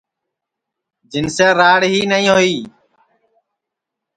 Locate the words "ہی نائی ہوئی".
1.91-2.55